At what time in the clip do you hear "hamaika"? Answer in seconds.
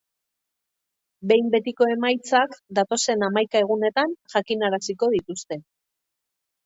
3.29-3.61